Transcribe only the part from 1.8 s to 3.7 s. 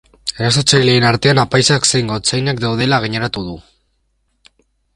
zein gotzainak daudela gaineratu du.